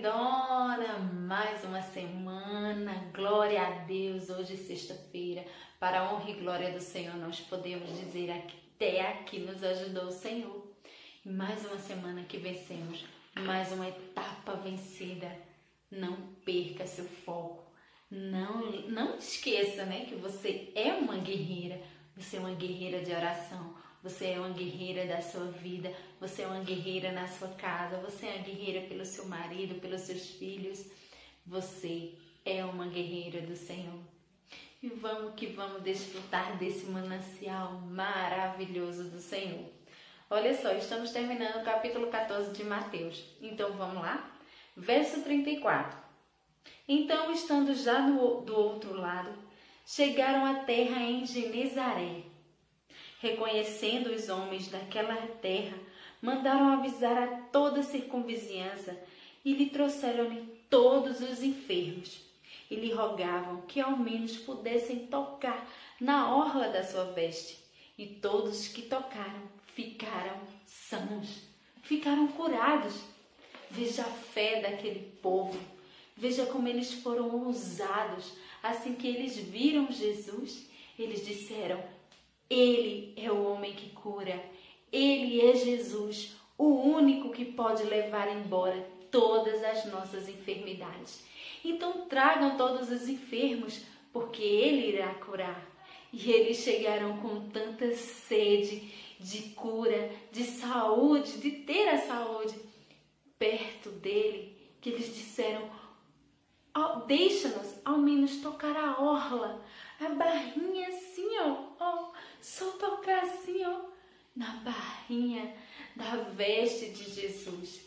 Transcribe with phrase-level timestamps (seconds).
[0.00, 0.98] lindona!
[1.28, 4.30] Mais uma semana, glória a Deus!
[4.30, 5.44] Hoje, sexta-feira,
[5.78, 10.10] para a honra e glória do Senhor, nós podemos dizer até aqui nos ajudou o
[10.10, 10.66] Senhor.
[11.22, 13.04] Mais uma semana que vencemos,
[13.40, 15.30] mais uma etapa vencida.
[15.90, 17.70] Não perca seu foco.
[18.10, 21.78] Não, não esqueça né, que você é uma guerreira.
[22.16, 23.74] Você é uma guerreira de oração.
[24.02, 28.26] Você é uma guerreira da sua vida, você é uma guerreira na sua casa, você
[28.26, 30.86] é uma guerreira pelo seu marido, pelos seus filhos.
[31.46, 34.00] Você é uma guerreira do Senhor.
[34.82, 39.68] E vamos que vamos desfrutar desse manancial maravilhoso do Senhor.
[40.30, 43.22] Olha só, estamos terminando o capítulo 14 de Mateus.
[43.42, 44.30] Então vamos lá?
[44.74, 45.98] Verso 34.
[46.88, 49.30] Então, estando já do outro lado,
[49.84, 52.29] chegaram à terra em Genezaré
[53.20, 55.78] reconhecendo os homens daquela terra,
[56.20, 58.98] mandaram avisar a toda a circunvizinhança
[59.44, 62.22] e lhe trouxeram-lhe todos os enfermos
[62.70, 65.68] e lhe rogavam que ao menos pudessem tocar
[66.00, 67.58] na orla da sua veste.
[67.98, 69.42] E todos que tocaram
[69.74, 71.42] ficaram sãos,
[71.82, 72.94] ficaram curados.
[73.70, 75.58] Veja a fé daquele povo,
[76.16, 78.32] veja como eles foram ousados.
[78.62, 80.66] Assim que eles viram Jesus,
[80.98, 81.82] eles disseram:
[82.50, 84.44] ele é o homem que cura.
[84.92, 91.24] Ele é Jesus, o único que pode levar embora todas as nossas enfermidades.
[91.64, 95.64] Então tragam todos os enfermos, porque ele irá curar.
[96.12, 102.58] E eles chegaram com tanta sede de cura, de saúde, de ter a saúde
[103.38, 105.70] perto dele, que eles disseram:
[106.76, 109.64] oh, Deixa-nos ao menos tocar a orla,
[110.00, 113.80] a barrinha assim, ó, ó só tocar assim, ó,
[114.34, 115.54] na barrinha
[115.96, 117.80] da veste de Jesus,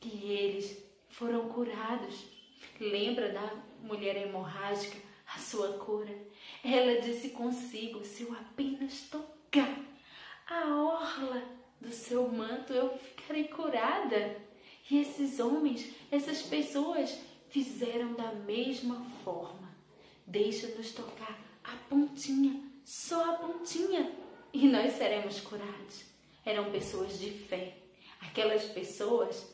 [0.00, 2.24] que eles foram curados.
[2.80, 4.96] Lembra da mulher hemorrágica,
[5.34, 6.16] a sua cura?
[6.64, 9.78] Ela disse consigo: se eu apenas tocar
[10.46, 11.42] a orla
[11.80, 14.40] do seu manto, eu ficarei curada.
[14.90, 17.18] E esses homens, essas pessoas,
[17.50, 19.68] fizeram da mesma forma.
[20.26, 24.10] Deixa-nos tocar a pontinha só a pontinha
[24.52, 26.04] e nós seremos curados.
[26.44, 27.74] Eram pessoas de fé.
[28.20, 29.46] Aquelas pessoas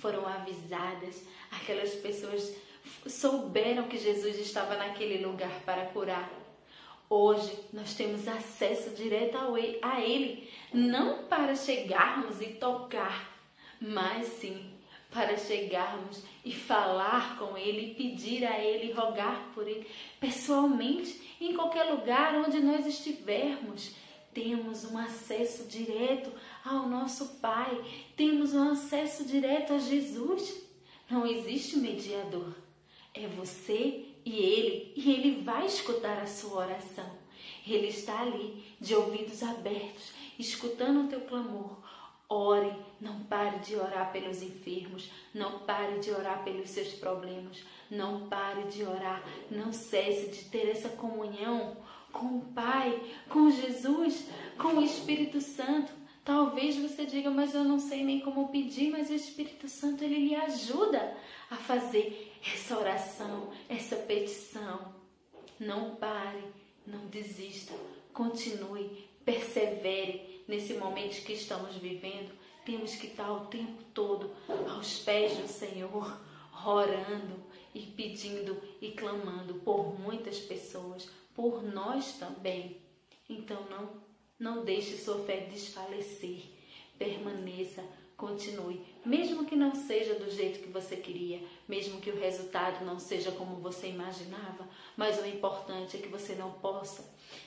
[0.00, 2.54] foram avisadas, aquelas pessoas
[3.06, 6.30] souberam que Jesus estava naquele lugar para curar.
[7.08, 9.36] Hoje nós temos acesso direto
[9.82, 13.36] a Ele, não para chegarmos e tocar,
[13.80, 14.79] mas sim
[15.10, 19.86] para chegarmos e falar com Ele, pedir a Ele, rogar por Ele,
[20.20, 23.94] pessoalmente, em qualquer lugar onde nós estivermos.
[24.32, 26.30] Temos um acesso direto
[26.64, 27.84] ao nosso Pai,
[28.16, 30.62] temos um acesso direto a Jesus.
[31.10, 32.54] Não existe mediador,
[33.12, 37.18] é você e Ele, e Ele vai escutar a sua oração.
[37.66, 41.78] Ele está ali, de ouvidos abertos, escutando o teu clamor,
[42.32, 48.28] Ore, não pare de orar pelos enfermos, não pare de orar pelos seus problemas, não
[48.28, 49.20] pare de orar,
[49.50, 51.76] não cesse de ter essa comunhão
[52.12, 55.92] com o Pai, com Jesus, com o Espírito Santo.
[56.24, 60.28] Talvez você diga, mas eu não sei nem como pedir, mas o Espírito Santo ele
[60.28, 61.16] lhe ajuda
[61.50, 64.94] a fazer essa oração, essa petição.
[65.58, 66.44] Não pare,
[66.86, 67.74] não desista,
[68.12, 72.32] continue, persevere nesse momento que estamos vivendo,
[72.64, 74.30] temos que estar o tempo todo
[74.68, 76.20] aos pés do Senhor,
[76.64, 77.42] orando
[77.74, 82.76] e pedindo e clamando por muitas pessoas, por nós também.
[83.28, 84.10] Então não
[84.40, 86.44] não deixe sua fé desfalecer.
[86.98, 87.84] Permaneça,
[88.20, 92.98] continue, mesmo que não seja do jeito que você queria, mesmo que o resultado não
[92.98, 97.02] seja como você imaginava, mas o importante é que você não possa,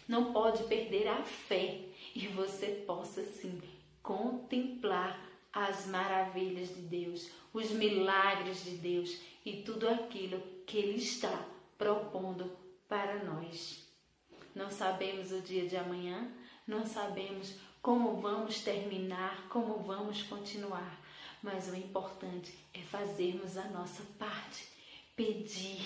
[0.08, 1.80] não pode perder a fé
[2.16, 3.62] e você possa sim
[4.02, 5.24] contemplar
[5.54, 9.16] as maravilhas de Deus, os milagres de Deus
[9.46, 11.46] e tudo aquilo que Ele está
[11.78, 12.52] propondo
[12.90, 13.88] para nós.
[14.56, 16.32] Não sabemos o dia de amanhã,
[16.68, 21.02] não sabemos como vamos terminar, como vamos continuar,
[21.42, 24.68] mas o importante é fazermos a nossa parte,
[25.16, 25.82] pedir,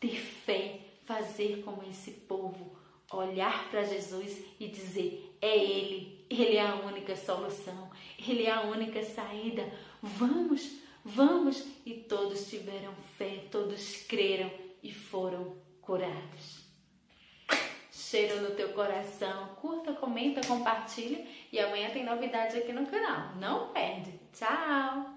[0.00, 2.76] ter fé, fazer como esse povo
[3.12, 8.62] olhar para Jesus e dizer: é Ele, Ele é a única solução, Ele é a
[8.62, 9.70] única saída.
[10.02, 11.64] Vamos, vamos!
[11.84, 14.50] E todos tiveram fé, todos creram
[14.82, 16.64] e foram curados.
[17.92, 19.33] Cheiro no teu coração,
[20.14, 23.34] comenta, compartilha e amanhã tem novidade aqui no canal.
[23.34, 24.12] Não perde.
[24.32, 25.13] Tchau!